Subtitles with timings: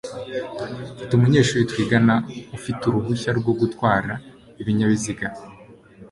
[0.95, 2.15] Mfite umunyeshuri twigana
[2.57, 4.13] ufite uruhushya rwo gutwara
[4.61, 5.27] ibinyabiziga.